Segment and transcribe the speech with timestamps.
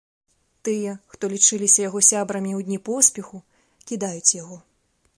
[0.69, 3.37] Тыя, хто лічыліся яго сябрамі ў дні поспеху,
[3.93, 4.57] кідаюць яго.